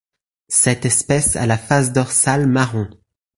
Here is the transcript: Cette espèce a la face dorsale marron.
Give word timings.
Cette 0.49 0.85
espèce 0.87 1.35
a 1.35 1.45
la 1.45 1.59
face 1.59 1.93
dorsale 1.93 2.47
marron. 2.47 2.89